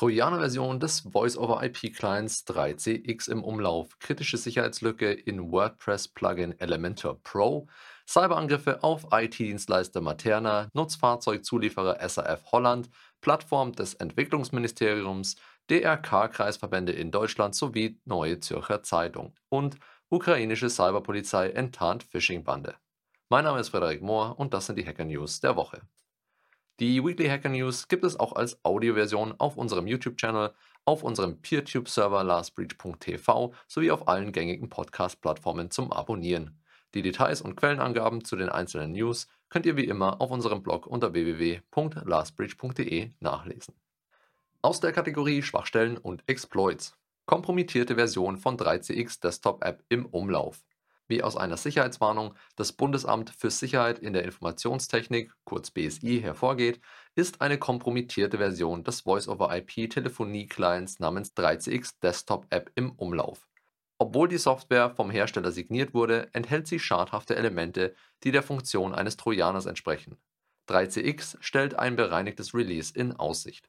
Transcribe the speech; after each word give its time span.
Trojaner-Version 0.00 0.80
des 0.80 1.00
Voice-over-IP-Clients 1.00 2.46
3CX 2.46 3.30
im 3.30 3.44
Umlauf, 3.44 3.98
kritische 3.98 4.38
Sicherheitslücke 4.38 5.12
in 5.12 5.52
WordPress-Plugin 5.52 6.58
Elementor 6.58 7.22
Pro, 7.22 7.68
Cyberangriffe 8.08 8.82
auf 8.82 9.08
IT-Dienstleister 9.12 10.00
Materna, 10.00 10.70
Nutzfahrzeugzulieferer 10.72 11.98
SAF 12.08 12.50
Holland, 12.50 12.88
Plattform 13.20 13.72
des 13.72 13.92
Entwicklungsministeriums, 13.92 15.36
DRK-Kreisverbände 15.68 16.92
in 16.92 17.10
Deutschland 17.10 17.54
sowie 17.54 18.00
Neue 18.06 18.40
Zürcher 18.40 18.82
Zeitung. 18.82 19.34
Und 19.50 19.76
ukrainische 20.08 20.70
Cyberpolizei 20.70 21.50
enttarnt 21.50 22.04
Phishing-Bande. 22.04 22.74
Mein 23.28 23.44
Name 23.44 23.60
ist 23.60 23.68
Frederik 23.68 24.00
Mohr 24.00 24.38
und 24.38 24.54
das 24.54 24.64
sind 24.64 24.76
die 24.76 24.86
Hacker 24.86 25.04
News 25.04 25.40
der 25.40 25.56
Woche. 25.56 25.82
Die 26.80 27.04
Weekly 27.04 27.28
Hacker 27.28 27.50
News 27.50 27.86
gibt 27.88 28.04
es 28.04 28.18
auch 28.18 28.32
als 28.32 28.64
Audioversion 28.64 29.34
auf 29.36 29.58
unserem 29.58 29.86
YouTube-Channel, 29.86 30.54
auf 30.86 31.02
unserem 31.02 31.42
PeerTube-Server 31.42 32.24
lastbreach.tv 32.24 33.52
sowie 33.68 33.90
auf 33.90 34.08
allen 34.08 34.32
gängigen 34.32 34.70
Podcast-Plattformen 34.70 35.70
zum 35.70 35.92
Abonnieren. 35.92 36.58
Die 36.94 37.02
Details 37.02 37.42
und 37.42 37.54
Quellenangaben 37.54 38.24
zu 38.24 38.34
den 38.34 38.48
einzelnen 38.48 38.92
News 38.92 39.28
könnt 39.50 39.66
ihr 39.66 39.76
wie 39.76 39.84
immer 39.84 40.22
auf 40.22 40.30
unserem 40.30 40.62
Blog 40.62 40.86
unter 40.86 41.12
www.lastbreach.de 41.12 43.10
nachlesen. 43.20 43.74
Aus 44.62 44.80
der 44.80 44.92
Kategorie 44.92 45.42
Schwachstellen 45.42 45.98
und 45.98 46.22
Exploits. 46.28 46.96
Kompromittierte 47.26 47.96
Version 47.96 48.38
von 48.38 48.56
3CX 48.56 49.20
Desktop 49.20 49.62
App 49.62 49.84
im 49.90 50.06
Umlauf 50.06 50.64
wie 51.10 51.22
aus 51.22 51.36
einer 51.36 51.58
Sicherheitswarnung 51.58 52.34
des 52.58 52.72
Bundesamt 52.72 53.30
für 53.30 53.50
Sicherheit 53.50 53.98
in 53.98 54.14
der 54.14 54.24
Informationstechnik 54.24 55.32
kurz 55.44 55.70
(BSI) 55.70 56.20
hervorgeht, 56.22 56.80
ist 57.14 57.42
eine 57.42 57.58
kompromittierte 57.58 58.38
Version 58.38 58.84
des 58.84 59.02
Voice-over-IP-Telefonie-Clients 59.02 61.00
namens 61.00 61.34
3CX 61.36 61.96
Desktop 62.00 62.46
App 62.50 62.70
im 62.76 62.92
Umlauf. 62.92 63.46
Obwohl 63.98 64.28
die 64.28 64.38
Software 64.38 64.90
vom 64.90 65.10
Hersteller 65.10 65.52
signiert 65.52 65.92
wurde, 65.92 66.30
enthält 66.32 66.66
sie 66.66 66.78
schadhafte 66.78 67.36
Elemente, 67.36 67.94
die 68.24 68.30
der 68.30 68.42
Funktion 68.42 68.94
eines 68.94 69.18
Trojaners 69.18 69.66
entsprechen. 69.66 70.16
3CX 70.68 71.36
stellt 71.40 71.78
ein 71.78 71.96
bereinigtes 71.96 72.54
Release 72.54 72.94
in 72.94 73.14
Aussicht. 73.16 73.68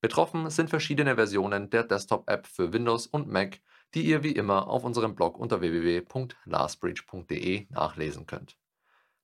Betroffen 0.00 0.50
sind 0.50 0.70
verschiedene 0.70 1.14
Versionen 1.14 1.70
der 1.70 1.84
Desktop-App 1.84 2.46
für 2.46 2.72
Windows 2.72 3.06
und 3.06 3.28
Mac 3.28 3.60
die 3.94 4.02
ihr 4.02 4.22
wie 4.22 4.32
immer 4.32 4.68
auf 4.68 4.84
unserem 4.84 5.14
Blog 5.14 5.38
unter 5.38 5.60
www.lastbreach.de 5.60 7.66
nachlesen 7.70 8.26
könnt. 8.26 8.56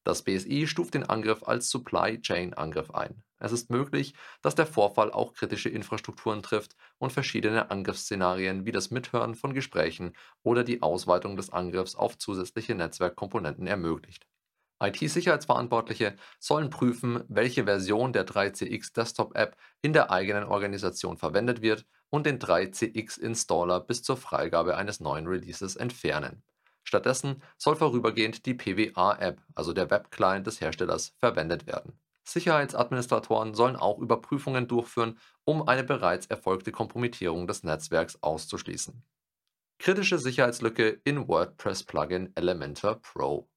Das 0.04 0.22
BSI 0.22 0.66
stuft 0.66 0.94
den 0.94 1.04
Angriff 1.04 1.42
als 1.44 1.70
Supply 1.70 2.20
Chain 2.20 2.54
Angriff 2.54 2.90
ein. 2.90 3.22
Es 3.38 3.52
ist 3.52 3.70
möglich, 3.70 4.14
dass 4.42 4.54
der 4.54 4.66
Vorfall 4.66 5.10
auch 5.10 5.32
kritische 5.32 5.70
Infrastrukturen 5.70 6.42
trifft 6.42 6.76
und 6.98 7.12
verschiedene 7.12 7.70
Angriffsszenarien 7.70 8.66
wie 8.66 8.72
das 8.72 8.90
Mithören 8.90 9.34
von 9.34 9.54
Gesprächen 9.54 10.12
oder 10.42 10.62
die 10.62 10.82
Ausweitung 10.82 11.36
des 11.36 11.50
Angriffs 11.50 11.94
auf 11.94 12.18
zusätzliche 12.18 12.74
Netzwerkkomponenten 12.74 13.66
ermöglicht. 13.66 14.26
IT-Sicherheitsverantwortliche 14.80 16.16
sollen 16.38 16.70
prüfen, 16.70 17.24
welche 17.28 17.64
Version 17.64 18.12
der 18.12 18.26
3CX 18.26 18.92
Desktop 18.92 19.36
App 19.36 19.56
in 19.82 19.92
der 19.92 20.10
eigenen 20.10 20.44
Organisation 20.44 21.16
verwendet 21.16 21.62
wird 21.62 21.86
und 22.10 22.26
den 22.26 22.38
3CX-Installer 22.38 23.80
bis 23.80 24.02
zur 24.02 24.16
Freigabe 24.16 24.76
eines 24.76 25.00
neuen 25.00 25.26
Releases 25.26 25.76
entfernen. 25.76 26.42
Stattdessen 26.82 27.42
soll 27.56 27.76
vorübergehend 27.76 28.46
die 28.46 28.54
PWA-App, 28.54 29.40
also 29.54 29.72
der 29.72 29.90
Webclient 29.90 30.46
des 30.46 30.60
Herstellers, 30.60 31.14
verwendet 31.18 31.66
werden. 31.66 31.98
Sicherheitsadministratoren 32.26 33.54
sollen 33.54 33.76
auch 33.76 33.98
Überprüfungen 33.98 34.66
durchführen, 34.68 35.18
um 35.44 35.68
eine 35.68 35.84
bereits 35.84 36.26
erfolgte 36.26 36.72
Kompromittierung 36.72 37.46
des 37.46 37.64
Netzwerks 37.64 38.22
auszuschließen. 38.22 39.02
Kritische 39.78 40.18
Sicherheitslücke 40.18 41.00
in 41.04 41.28
WordPress-Plugin 41.28 42.32
Elementor 42.34 43.00
Pro. 43.00 43.48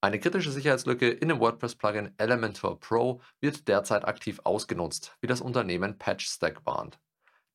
Eine 0.00 0.20
kritische 0.20 0.52
Sicherheitslücke 0.52 1.08
in 1.08 1.28
dem 1.28 1.40
WordPress-Plugin 1.40 2.14
Elementor 2.18 2.78
Pro 2.78 3.20
wird 3.40 3.66
derzeit 3.66 4.04
aktiv 4.04 4.40
ausgenutzt, 4.44 5.16
wie 5.20 5.26
das 5.26 5.40
Unternehmen 5.40 5.98
PatchStack 5.98 6.64
warnt. 6.64 7.00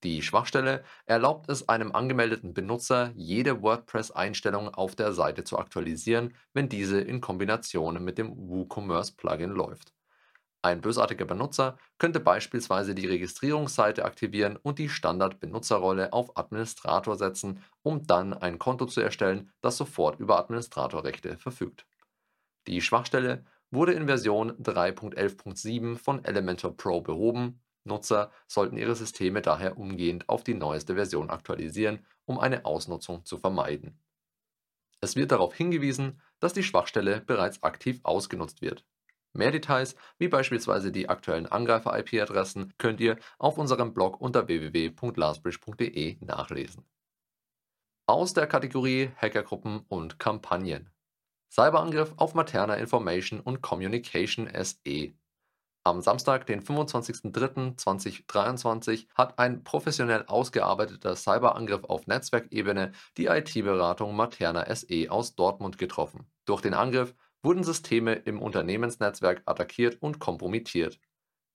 Die 0.04 0.22
Schwachstelle 0.22 0.84
erlaubt 1.06 1.50
es 1.50 1.70
einem 1.70 1.94
angemeldeten 1.94 2.54
Benutzer, 2.54 3.14
jede 3.16 3.62
WordPress-Einstellung 3.62 4.68
auf 4.68 4.94
der 4.94 5.14
Seite 5.14 5.46
zu 5.46 5.58
aktualisieren, 5.58 6.34
wenn 6.54 6.68
diese 6.68 7.00
in 7.00 7.22
Kombination 7.22 8.04
mit 8.04 8.18
dem 8.18 8.36
WooCommerce-Plugin 8.36 9.52
läuft. 9.52 9.94
Ein 10.62 10.82
bösartiger 10.82 11.24
Benutzer 11.24 11.78
könnte 11.98 12.20
beispielsweise 12.20 12.94
die 12.94 13.08
Registrierungsseite 13.08 14.04
aktivieren 14.04 14.58
und 14.58 14.80
die 14.80 14.90
Standard-Benutzerrolle 14.90 16.12
auf 16.12 16.36
Administrator 16.36 17.16
setzen, 17.16 17.64
um 17.84 18.06
dann 18.06 18.34
ein 18.34 18.60
Konto 18.60 18.86
zu 18.86 19.00
erstellen, 19.00 19.54
das 19.62 19.78
sofort 19.78 20.20
über 20.20 20.38
Administratorrechte 20.40 21.38
verfügt. 21.38 21.86
Die 22.68 22.82
Schwachstelle 22.82 23.46
wurde 23.72 23.94
in 23.94 24.08
Version 24.08 24.52
3.11.7 24.54 25.98
von 25.98 26.24
Elementor 26.24 26.76
Pro 26.78 27.02
behoben 27.02 27.60
Nutzer 27.86 28.32
sollten 28.48 28.78
ihre 28.78 28.96
Systeme 28.96 29.42
daher 29.42 29.78
umgehend 29.78 30.30
auf 30.30 30.44
die 30.44 30.54
neueste 30.54 30.96
Version 30.96 31.30
aktualisieren, 31.30 32.06
um 32.26 32.40
eine 32.40 32.66
Ausnutzung 32.66 33.26
zu 33.26 33.38
vermeiden. 33.38 34.00
Es 35.02 35.16
wird 35.16 35.32
darauf 35.32 35.54
hingewiesen, 35.54 36.22
dass 36.40 36.54
die 36.54 36.64
Schwachstelle 36.64 37.20
bereits 37.22 37.62
aktiv 37.62 38.00
ausgenutzt 38.04 38.62
wird. 38.62 38.86
Mehr 39.34 39.52
Details, 39.52 39.96
wie 40.18 40.28
beispielsweise 40.28 40.92
die 40.92 41.10
aktuellen 41.10 41.48
Angreifer-IP-Adressen, 41.48 42.74
könnt 42.78 43.02
ihr 43.02 43.18
auf 43.38 43.58
unserem 43.58 43.94
Blog 43.94 44.22
unter 44.22 44.48
www.lastbridge.de 44.48 46.18
nachlesen. 46.24 46.86
Aus 48.06 48.34
der 48.34 48.48
Kategorie 48.48 49.12
Hackergruppen 49.18 49.86
und 49.88 50.20
Kampagnen. 50.20 50.93
Cyberangriff 51.54 52.14
auf 52.18 52.34
Materna 52.34 52.76
Information 52.76 53.40
und 53.40 53.62
Communication 53.62 54.50
SE 54.64 55.14
am 55.86 56.02
Samstag, 56.02 56.46
den 56.46 56.64
25.03.2023, 56.64 59.08
hat 59.16 59.38
ein 59.38 59.66
professionell 59.66 60.24
ausgearbeiteter 60.28 61.18
Cyberangriff 61.18 61.84
auf 61.84 62.08
Netzwerkebene 62.08 62.94
die 63.18 63.26
IT-Beratung 63.26 64.16
Materna 64.16 64.74
SE 64.74 65.08
aus 65.10 65.36
Dortmund 65.36 65.78
getroffen. 65.78 66.26
Durch 66.46 66.62
den 66.62 66.74
Angriff 66.74 67.14
wurden 67.42 67.66
Systeme 67.66 68.14
im 68.14 68.42
Unternehmensnetzwerk 68.42 69.42
attackiert 69.46 70.02
und 70.02 70.20
kompromittiert. 70.20 71.02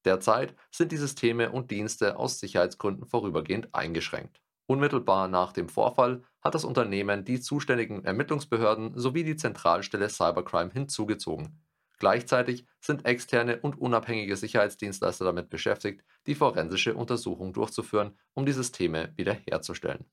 Derzeit 0.04 0.54
sind 0.70 0.92
die 0.92 0.98
Systeme 0.98 1.50
und 1.50 1.70
Dienste 1.70 2.18
aus 2.18 2.38
Sicherheitsgründen 2.38 3.06
vorübergehend 3.06 3.74
eingeschränkt. 3.74 4.42
Unmittelbar 4.66 5.28
nach 5.28 5.52
dem 5.52 5.70
Vorfall 5.70 6.22
hat 6.48 6.54
das 6.54 6.64
Unternehmen 6.64 7.26
die 7.26 7.40
zuständigen 7.40 8.06
Ermittlungsbehörden 8.06 8.98
sowie 8.98 9.22
die 9.22 9.36
Zentralstelle 9.36 10.08
Cybercrime 10.08 10.72
hinzugezogen. 10.72 11.60
Gleichzeitig 11.98 12.64
sind 12.80 13.04
externe 13.04 13.58
und 13.60 13.78
unabhängige 13.78 14.34
Sicherheitsdienstleister 14.34 15.26
damit 15.26 15.50
beschäftigt, 15.50 16.06
die 16.26 16.34
forensische 16.34 16.94
Untersuchung 16.94 17.52
durchzuführen, 17.52 18.16
um 18.32 18.46
die 18.46 18.52
Systeme 18.52 19.12
wiederherzustellen. 19.16 20.06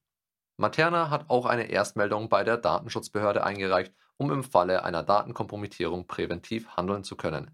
Materna 0.57 1.09
hat 1.09 1.29
auch 1.29 1.45
eine 1.45 1.69
Erstmeldung 1.69 2.27
bei 2.27 2.43
der 2.43 2.57
Datenschutzbehörde 2.57 3.45
eingereicht, 3.45 3.93
um 4.17 4.29
im 4.29 4.43
Falle 4.43 4.83
einer 4.83 5.03
Datenkompromittierung 5.03 6.05
präventiv 6.05 6.67
handeln 6.75 7.05
zu 7.05 7.15
können. 7.15 7.49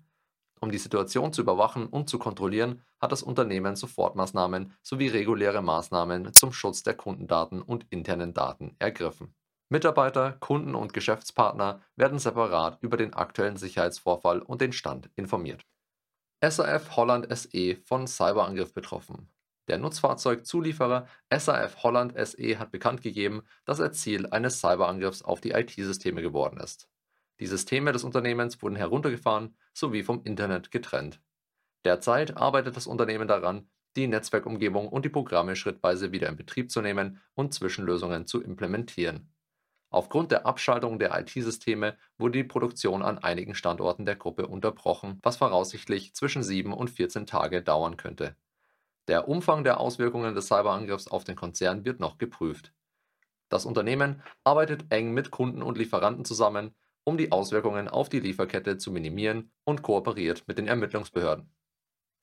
Um 0.61 0.71
die 0.71 0.77
Situation 0.77 1.33
zu 1.33 1.41
überwachen 1.41 1.87
und 1.87 2.09
zu 2.09 2.19
kontrollieren, 2.19 2.81
hat 2.99 3.11
das 3.11 3.23
Unternehmen 3.23 3.75
Sofortmaßnahmen 3.75 4.73
sowie 4.81 5.07
reguläre 5.07 5.61
Maßnahmen 5.61 6.33
zum 6.33 6.53
Schutz 6.53 6.83
der 6.83 6.93
Kundendaten 6.93 7.61
und 7.61 7.85
internen 7.89 8.33
Daten 8.33 8.75
ergriffen 8.79 9.33
Mitarbeiter, 9.71 10.33
Kunden 10.33 10.75
und 10.75 10.91
Geschäftspartner 10.91 11.81
werden 11.95 12.19
separat 12.19 12.77
über 12.81 12.97
den 12.97 13.13
aktuellen 13.13 13.55
Sicherheitsvorfall 13.55 14.41
und 14.41 14.59
den 14.59 14.73
Stand 14.73 15.09
informiert. 15.15 15.65
SAF 16.43 16.97
Holland 16.97 17.25
SE 17.33 17.77
von 17.85 18.05
Cyberangriff 18.05 18.73
betroffen. 18.73 19.29
Der 19.69 19.77
Nutzfahrzeugzulieferer 19.77 21.07
SAF 21.33 21.83
Holland 21.83 22.13
SE 22.27 22.59
hat 22.59 22.71
bekannt 22.71 23.01
gegeben, 23.01 23.43
dass 23.63 23.79
er 23.79 23.93
Ziel 23.93 24.27
eines 24.27 24.59
Cyberangriffs 24.59 25.21
auf 25.21 25.39
die 25.39 25.51
IT-Systeme 25.51 26.21
geworden 26.21 26.59
ist. 26.59 26.89
Die 27.41 27.47
Systeme 27.47 27.91
des 27.91 28.03
Unternehmens 28.03 28.61
wurden 28.61 28.75
heruntergefahren 28.75 29.57
sowie 29.73 30.03
vom 30.03 30.23
Internet 30.23 30.69
getrennt. 30.69 31.19
Derzeit 31.83 32.37
arbeitet 32.37 32.77
das 32.77 32.85
Unternehmen 32.85 33.27
daran, 33.27 33.67
die 33.95 34.05
Netzwerkumgebung 34.05 34.87
und 34.87 35.05
die 35.05 35.09
Programme 35.09 35.55
schrittweise 35.55 36.11
wieder 36.11 36.29
in 36.29 36.37
Betrieb 36.37 36.69
zu 36.69 36.81
nehmen 36.81 37.19
und 37.33 37.51
Zwischenlösungen 37.51 38.27
zu 38.27 38.43
implementieren. 38.43 39.33
Aufgrund 39.89 40.31
der 40.31 40.45
Abschaltung 40.45 40.99
der 40.99 41.19
IT-Systeme 41.19 41.97
wurde 42.19 42.37
die 42.37 42.43
Produktion 42.43 43.01
an 43.01 43.17
einigen 43.17 43.55
Standorten 43.55 44.05
der 44.05 44.17
Gruppe 44.17 44.45
unterbrochen, 44.45 45.19
was 45.23 45.37
voraussichtlich 45.37 46.13
zwischen 46.13 46.43
7 46.43 46.71
und 46.71 46.91
14 46.91 47.25
Tage 47.25 47.63
dauern 47.63 47.97
könnte. 47.97 48.35
Der 49.07 49.27
Umfang 49.27 49.63
der 49.63 49.79
Auswirkungen 49.79 50.35
des 50.35 50.45
Cyberangriffs 50.45 51.07
auf 51.07 51.23
den 51.23 51.35
Konzern 51.35 51.85
wird 51.85 51.99
noch 51.99 52.19
geprüft. 52.19 52.71
Das 53.49 53.65
Unternehmen 53.65 54.21
arbeitet 54.43 54.85
eng 54.91 55.11
mit 55.11 55.31
Kunden 55.31 55.63
und 55.63 55.79
Lieferanten 55.79 56.23
zusammen, 56.23 56.75
um 57.11 57.17
die 57.17 57.33
Auswirkungen 57.33 57.89
auf 57.89 58.07
die 58.07 58.21
Lieferkette 58.21 58.77
zu 58.77 58.89
minimieren 58.89 59.51
und 59.65 59.81
kooperiert 59.81 60.47
mit 60.47 60.57
den 60.57 60.69
Ermittlungsbehörden. 60.69 61.53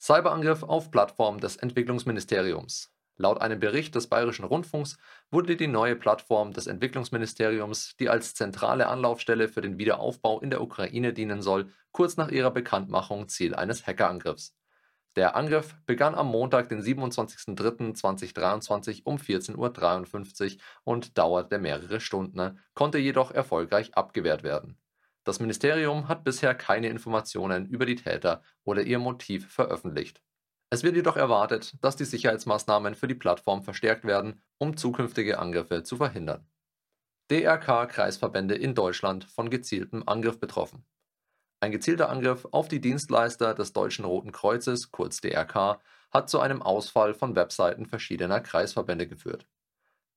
Cyberangriff 0.01 0.63
auf 0.63 0.91
Plattform 0.91 1.41
des 1.41 1.57
Entwicklungsministeriums. 1.57 2.91
Laut 3.17 3.43
einem 3.43 3.61
Bericht 3.61 3.95
des 3.95 4.07
Bayerischen 4.07 4.47
Rundfunks 4.47 4.97
wurde 5.31 5.57
die 5.57 5.67
neue 5.67 5.95
Plattform 5.95 6.55
des 6.55 6.67
Entwicklungsministeriums, 6.67 7.97
die 7.97 8.09
als 8.09 8.35
zentrale 8.35 8.87
Anlaufstelle 8.87 9.49
für 9.49 9.61
den 9.61 9.77
Wiederaufbau 9.77 10.41
in 10.41 10.49
der 10.49 10.63
Ukraine 10.63 11.13
dienen 11.13 11.43
soll, 11.43 11.71
kurz 11.93 12.17
nach 12.17 12.31
ihrer 12.31 12.51
Bekanntmachung 12.51 13.29
Ziel 13.29 13.55
eines 13.55 13.87
Hackerangriffs. 13.87 14.57
Der 15.17 15.37
Angriff 15.37 15.75
begann 15.87 16.15
am 16.15 16.29
Montag, 16.29 16.69
den 16.69 16.83
27.03.2023 16.83 19.03
um 19.05 19.17
14.53 19.17 20.55
Uhr 20.55 20.61
und 20.85 21.19
dauerte 21.19 21.59
mehrere 21.59 22.01
Stunden, 22.01 22.59
konnte 22.75 22.99
jedoch 22.99 23.31
erfolgreich 23.31 23.95
abgewehrt 23.95 24.43
werden. 24.43 24.79
Das 25.25 25.41
Ministerium 25.41 26.09
hat 26.09 26.25
bisher 26.25 26.55
keine 26.55 26.89
Informationen 26.89 27.67
über 27.67 27.85
die 27.85 27.97
Täter 27.97 28.43
oder 28.65 28.83
ihr 28.83 28.99
Motiv 28.99 29.53
veröffentlicht. 29.53 30.23
Es 30.71 30.83
wird 30.83 30.97
jedoch 30.97 31.17
erwartet, 31.17 31.77
dass 31.83 31.97
die 31.97 32.05
Sicherheitsmaßnahmen 32.05 32.95
für 32.95 33.09
die 33.09 33.15
Plattform 33.15 33.63
verstärkt 33.63 34.05
werden, 34.05 34.43
um 34.59 34.77
zukünftige 34.77 35.39
Angriffe 35.39 35.83
zu 35.83 35.97
verhindern. 35.97 36.47
DRK-Kreisverbände 37.31 38.55
in 38.55 38.75
Deutschland 38.75 39.25
von 39.25 39.51
gezieltem 39.51 40.03
Angriff 40.07 40.41
betroffen. 40.41 40.87
Ein 41.61 41.73
gezielter 41.73 42.09
Angriff 42.09 42.47
auf 42.53 42.69
die 42.69 42.81
Dienstleister 42.81 43.53
des 43.53 43.73
Deutschen 43.73 44.05
Roten 44.05 44.31
Kreuzes, 44.31 44.93
kurz 44.93 45.21
DRK, 45.21 45.81
hat 46.11 46.31
zu 46.31 46.39
einem 46.39 46.63
Ausfall 46.63 47.15
von 47.15 47.35
Webseiten 47.35 47.87
verschiedener 47.87 48.41
Kreisverbände 48.41 49.09
geführt. 49.09 49.49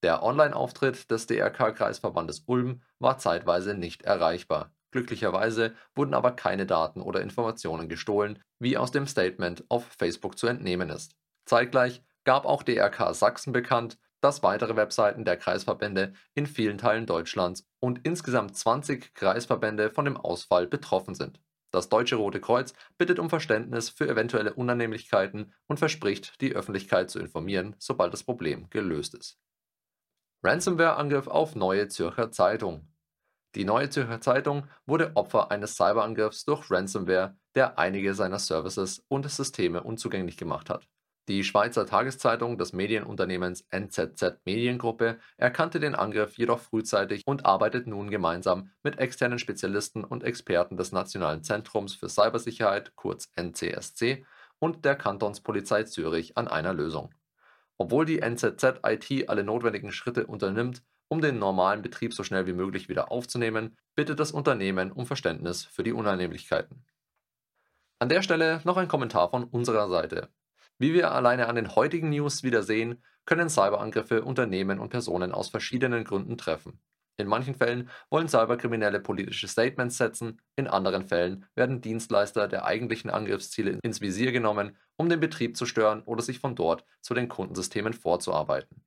Der 0.03 0.23
Online-Auftritt 0.23 1.09
des 1.09 1.27
DRK-Kreisverbandes 1.27 2.43
Ulm 2.45 2.81
war 2.99 3.17
zeitweise 3.17 3.73
nicht 3.73 4.03
erreichbar. 4.03 4.71
Glücklicherweise 4.91 5.73
wurden 5.95 6.13
aber 6.13 6.31
keine 6.31 6.65
Daten 6.65 7.01
oder 7.01 7.21
Informationen 7.21 7.89
gestohlen, 7.89 8.39
wie 8.59 8.77
aus 8.77 8.91
dem 8.91 9.07
Statement 9.07 9.63
auf 9.69 9.85
Facebook 9.97 10.37
zu 10.37 10.47
entnehmen 10.47 10.89
ist. 10.89 11.15
Zeitgleich 11.45 12.03
gab 12.23 12.45
auch 12.45 12.61
DRK 12.61 13.13
Sachsen 13.13 13.51
bekannt, 13.51 13.97
dass 14.21 14.43
weitere 14.43 14.75
Webseiten 14.75 15.25
der 15.25 15.37
Kreisverbände 15.37 16.13
in 16.33 16.45
vielen 16.45 16.77
Teilen 16.77 17.05
Deutschlands 17.05 17.67
und 17.79 17.99
insgesamt 18.03 18.55
20 18.55 19.13
Kreisverbände 19.13 19.89
von 19.89 20.05
dem 20.05 20.17
Ausfall 20.17 20.67
betroffen 20.67 21.15
sind. 21.15 21.41
Das 21.71 21.87
Deutsche 21.87 22.17
Rote 22.17 22.41
Kreuz 22.41 22.73
bittet 22.97 23.17
um 23.17 23.29
Verständnis 23.29 23.89
für 23.89 24.07
eventuelle 24.07 24.53
Unannehmlichkeiten 24.53 25.53
und 25.67 25.79
verspricht, 25.79 26.39
die 26.41 26.53
Öffentlichkeit 26.53 27.09
zu 27.09 27.19
informieren, 27.19 27.75
sobald 27.79 28.13
das 28.13 28.23
Problem 28.23 28.69
gelöst 28.69 29.15
ist. 29.15 29.39
Ransomware-Angriff 30.43 31.27
auf 31.27 31.55
Neue 31.55 31.87
Zürcher 31.87 32.31
Zeitung. 32.31 32.87
Die 33.55 33.63
Neue 33.63 33.89
Zürcher 33.89 34.19
Zeitung 34.21 34.67
wurde 34.85 35.15
Opfer 35.15 35.51
eines 35.51 35.75
Cyberangriffs 35.75 36.45
durch 36.45 36.69
Ransomware, 36.69 37.37
der 37.55 37.79
einige 37.79 38.15
seiner 38.15 38.39
Services 38.39 39.03
und 39.07 39.29
Systeme 39.29 39.83
unzugänglich 39.83 40.37
gemacht 40.37 40.69
hat. 40.69 40.87
Die 41.27 41.43
Schweizer 41.43 41.85
Tageszeitung 41.85 42.57
des 42.57 42.73
Medienunternehmens 42.73 43.61
NZZ 43.69 44.39
Mediengruppe 44.43 45.19
erkannte 45.37 45.79
den 45.79 45.93
Angriff 45.93 46.35
jedoch 46.35 46.59
frühzeitig 46.59 47.21
und 47.27 47.45
arbeitet 47.45 47.85
nun 47.85 48.09
gemeinsam 48.09 48.71
mit 48.81 48.97
externen 48.97 49.37
Spezialisten 49.37 50.03
und 50.03 50.23
Experten 50.23 50.77
des 50.77 50.91
Nationalen 50.91 51.43
Zentrums 51.43 51.93
für 51.93 52.09
Cybersicherheit 52.09 52.95
kurz 52.95 53.29
NCSC 53.35 54.25
und 54.57 54.83
der 54.83 54.95
Kantonspolizei 54.95 55.83
Zürich 55.83 56.37
an 56.37 56.47
einer 56.47 56.73
Lösung. 56.73 57.13
Obwohl 57.77 58.05
die 58.05 58.19
NZZ 58.19 58.81
IT 58.83 59.29
alle 59.29 59.43
notwendigen 59.43 59.91
Schritte 59.91 60.25
unternimmt, 60.25 60.83
um 61.07 61.21
den 61.21 61.37
normalen 61.37 61.83
Betrieb 61.83 62.13
so 62.13 62.23
schnell 62.23 62.47
wie 62.47 62.53
möglich 62.53 62.89
wieder 62.89 63.11
aufzunehmen, 63.11 63.77
bittet 63.95 64.19
das 64.19 64.31
Unternehmen 64.31 64.91
um 64.91 65.05
Verständnis 65.05 65.65
für 65.65 65.83
die 65.83 65.93
Unannehmlichkeiten. 65.93 66.83
An 67.99 68.09
der 68.09 68.23
Stelle 68.23 68.61
noch 68.63 68.77
ein 68.77 68.87
Kommentar 68.87 69.29
von 69.29 69.43
unserer 69.43 69.87
Seite. 69.87 70.29
Wie 70.81 70.95
wir 70.95 71.11
alleine 71.11 71.47
an 71.47 71.57
den 71.57 71.75
heutigen 71.75 72.09
News 72.09 72.41
wieder 72.41 72.63
sehen, 72.63 73.03
können 73.25 73.49
Cyberangriffe 73.49 74.23
Unternehmen 74.23 74.79
und 74.79 74.89
Personen 74.89 75.31
aus 75.31 75.49
verschiedenen 75.49 76.03
Gründen 76.03 76.39
treffen. 76.39 76.81
In 77.17 77.27
manchen 77.27 77.53
Fällen 77.53 77.87
wollen 78.09 78.27
Cyberkriminelle 78.27 78.99
politische 78.99 79.47
Statements 79.47 79.99
setzen, 79.99 80.41
in 80.55 80.67
anderen 80.67 81.07
Fällen 81.07 81.45
werden 81.53 81.81
Dienstleister 81.81 82.47
der 82.47 82.65
eigentlichen 82.65 83.11
Angriffsziele 83.11 83.77
ins 83.83 84.01
Visier 84.01 84.31
genommen, 84.31 84.75
um 84.97 85.07
den 85.07 85.19
Betrieb 85.19 85.55
zu 85.55 85.67
stören 85.67 86.01
oder 86.01 86.23
sich 86.23 86.39
von 86.39 86.55
dort 86.55 86.83
zu 87.01 87.13
den 87.13 87.29
Kundensystemen 87.29 87.93
vorzuarbeiten. 87.93 88.83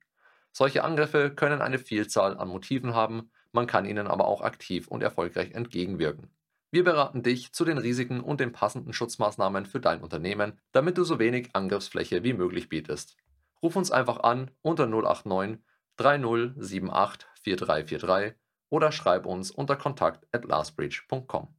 Solche 0.50 0.82
Angriffe 0.82 1.30
können 1.30 1.62
eine 1.62 1.78
Vielzahl 1.78 2.36
an 2.36 2.48
Motiven 2.48 2.96
haben, 2.96 3.30
man 3.52 3.68
kann 3.68 3.86
ihnen 3.86 4.08
aber 4.08 4.26
auch 4.26 4.40
aktiv 4.42 4.88
und 4.88 5.04
erfolgreich 5.04 5.52
entgegenwirken. 5.52 6.28
Wir 6.74 6.82
beraten 6.82 7.22
dich 7.22 7.52
zu 7.52 7.64
den 7.64 7.78
Risiken 7.78 8.20
und 8.20 8.40
den 8.40 8.50
passenden 8.50 8.92
Schutzmaßnahmen 8.92 9.64
für 9.64 9.78
dein 9.78 10.00
Unternehmen, 10.00 10.58
damit 10.72 10.98
du 10.98 11.04
so 11.04 11.20
wenig 11.20 11.50
Angriffsfläche 11.52 12.24
wie 12.24 12.32
möglich 12.32 12.68
bietest. 12.68 13.16
Ruf 13.62 13.76
uns 13.76 13.92
einfach 13.92 14.24
an 14.24 14.50
unter 14.60 14.88
089 14.88 15.60
3078 15.98 17.28
4343 17.44 18.34
oder 18.70 18.90
schreib 18.90 19.24
uns 19.24 19.52
unter 19.52 19.76
kontakt 19.76 20.26
at 20.32 20.46
lastbreach.com. 20.46 21.54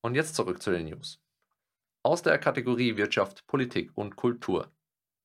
Und 0.00 0.14
jetzt 0.14 0.34
zurück 0.34 0.62
zu 0.62 0.70
den 0.70 0.86
News. 0.86 1.22
Aus 2.02 2.22
der 2.22 2.38
Kategorie 2.38 2.96
Wirtschaft, 2.96 3.46
Politik 3.46 3.90
und 3.94 4.16
Kultur. 4.16 4.72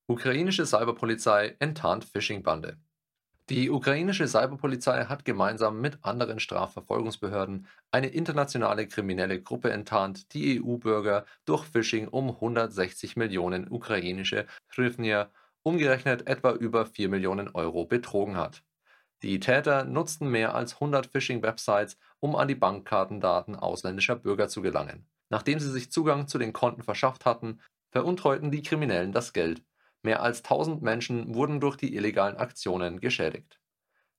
Ukrainische 0.08 0.66
Cyberpolizei 0.66 1.56
enttarnt 1.60 2.04
Phishing-Bande. 2.04 2.82
Die 3.52 3.70
ukrainische 3.70 4.30
Cyberpolizei 4.30 5.08
hat 5.08 5.26
gemeinsam 5.26 5.82
mit 5.82 6.06
anderen 6.06 6.40
Strafverfolgungsbehörden 6.40 7.68
eine 7.92 8.08
internationale 8.08 8.88
kriminelle 8.88 9.42
Gruppe 9.42 9.72
enttarnt, 9.72 10.34
die 10.34 10.64
EU-Bürger 10.64 11.26
durch 11.44 11.66
Phishing 11.66 12.08
um 12.08 12.30
160 12.30 13.18
Millionen 13.18 13.70
ukrainische 13.70 14.46
Hryvnia, 14.74 15.32
umgerechnet 15.64 16.28
etwa 16.28 16.54
über 16.54 16.86
4 16.86 17.10
Millionen 17.10 17.50
Euro, 17.50 17.84
betrogen 17.84 18.38
hat. 18.38 18.64
Die 19.22 19.42
Täter 19.42 19.84
nutzten 19.84 20.30
mehr 20.30 20.56
als 20.56 20.76
100 20.76 21.08
Phishing-Websites, 21.08 21.98
um 22.22 22.38
an 22.38 22.48
die 22.48 22.56
Bankkartendaten 22.56 23.58
ausländischer 23.58 24.16
Bürger 24.16 24.48
zu 24.48 24.62
gelangen. 24.62 25.10
Nachdem 25.30 25.60
sie 25.60 25.72
sich 25.72 25.92
Zugang 25.92 26.30
zu 26.30 26.38
den 26.38 26.54
Konten 26.54 26.84
verschafft 26.84 27.26
hatten, 27.26 27.60
veruntreuten 27.90 28.50
die 28.50 28.64
Kriminellen 28.64 29.12
das 29.12 29.34
Geld. 29.34 29.62
Mehr 30.04 30.24
als 30.24 30.44
1000 30.44 30.82
Menschen 30.82 31.36
wurden 31.36 31.60
durch 31.60 31.78
die 31.78 31.96
illegalen 31.96 32.38
Aktionen 32.38 33.00
geschädigt. 33.00 33.60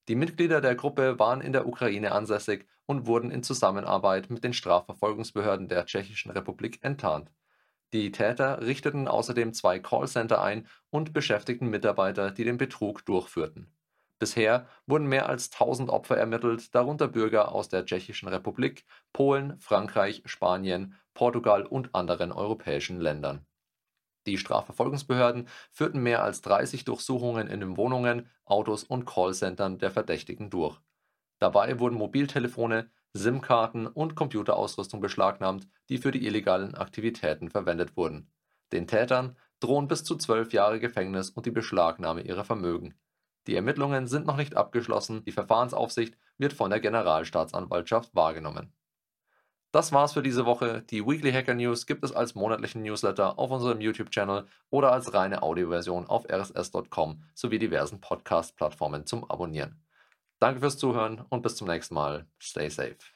Die 0.09 0.15
Mitglieder 0.15 0.61
der 0.61 0.77
Gruppe 0.77 1.19
waren 1.19 1.41
in 1.41 1.53
der 1.53 1.67
Ukraine 1.67 2.13
ansässig 2.13 2.67
und 2.87 3.07
wurden 3.07 3.31
in 3.31 3.43
Zusammenarbeit 3.43 4.31
mit 4.31 4.45
den 4.45 4.53
Strafverfolgungsbehörden 4.53 5.69
der 5.69 5.87
Tschechischen 5.87 6.31
Republik 6.31 6.79
enttarnt. 6.83 7.33
Die 7.93 8.11
Täter 8.13 8.63
richteten 8.63 9.09
außerdem 9.09 9.53
zwei 9.53 9.79
Callcenter 9.81 10.41
ein 10.41 10.67
und 10.91 11.13
beschäftigten 11.13 11.69
Mitarbeiter, 11.69 12.31
die 12.31 12.45
den 12.45 12.59
Betrug 12.59 13.05
durchführten. 13.05 13.75
Bisher 14.19 14.69
wurden 14.87 15.09
mehr 15.09 15.29
als 15.29 15.53
1000 15.53 15.91
Opfer 15.91 16.17
ermittelt, 16.17 16.75
darunter 16.75 17.09
Bürger 17.09 17.53
aus 17.53 17.69
der 17.69 17.85
Tschechischen 17.85 18.29
Republik, 18.29 18.85
Polen, 19.13 19.59
Frankreich, 19.59 20.23
Spanien, 20.27 20.95
Portugal 21.13 21.67
und 21.67 21.95
anderen 21.95 22.31
europäischen 22.31 23.01
Ländern 23.01 23.47
die 24.27 24.39
Strafverfolgungsbehörden 24.39 25.49
führten 25.71 26.03
mehr 26.03 26.23
als 26.23 26.41
30 26.43 26.85
Durchsuchungen 26.85 27.49
in 27.49 27.61
den 27.61 27.77
Wohnungen, 27.77 28.29
Autos 28.45 28.85
und 28.85 29.05
Callcentern 29.05 29.79
der 29.79 29.91
Verdächtigen 29.91 30.51
durch. 30.51 30.79
Dabei 31.39 31.79
wurden 31.79 31.97
Mobiltelefone, 31.97 32.91
SIM-Karten 33.15 33.87
und 33.87 34.15
Computerausrüstung 34.15 35.01
beschlagnahmt, 35.01 35.69
die 35.89 35.99
für 35.99 36.13
die 36.13 36.27
illegalen 36.27 36.75
Aktivitäten 36.75 37.51
verwendet 37.51 37.97
wurden. 37.97 38.31
Den 38.73 38.87
Tätern 38.87 39.37
drohen 39.61 39.89
bis 39.89 40.05
zu 40.05 40.17
zwölf 40.17 40.53
Jahre 40.53 40.81
Gefängnis 40.81 41.31
und 41.31 41.47
die 41.47 41.51
Beschlagnahme 41.51 42.23
ihrer 42.23 42.45
Vermögen. 42.45 42.95
Die 43.47 43.57
Ermittlungen 43.57 44.07
sind 44.07 44.25
noch 44.25 44.37
nicht 44.37 44.57
abgeschlossen, 44.57 45.25
die 45.25 45.33
Verfahrensaufsicht 45.33 46.17
wird 46.39 46.53
von 46.53 46.71
der 46.71 46.81
Generalstaatsanwaltschaft 46.81 48.15
wahrgenommen 48.15 48.73
das 49.73 49.91
war's 49.91 50.13
für 50.13 50.23
diese 50.23 50.45
Woche. 50.45 50.83
Die 50.91 51.05
Weekly 51.05 51.33
Hacker 51.33 51.55
News 51.55 51.87
gibt 51.87 52.05
es 52.05 52.13
als 52.13 52.35
monatlichen 52.35 52.83
Newsletter 52.83 53.39
auf 53.39 53.51
unserem 53.51 53.81
YouTube-Channel 53.81 54.47
oder 54.71 54.93
als 54.93 55.15
reine 55.15 55.43
Audioversion 55.43 56.07
auf 56.07 56.27
rss.com 56.29 57.25
sowie 57.35 57.59
diversen 57.59 58.01
Podcast-Plattformen 58.01 59.07
zum 59.07 59.29
Abonnieren. 59.31 59.83
Danke 60.39 60.61
fürs 60.61 60.77
Zuhören 60.77 61.25
und 61.31 61.43
bis 61.43 61.57
zum 61.57 61.69
nächsten 61.69 61.95
Mal. 61.95 62.27
Stay 62.39 62.69
safe. 62.69 63.12